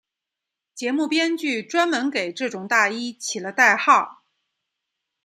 [0.73, 4.23] 节目编剧专门给这种大衣起了代号。